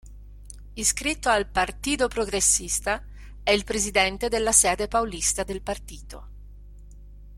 [0.73, 3.05] Iscritto al Partido Progressista,
[3.43, 6.27] è il presidente della sede paulista del partito.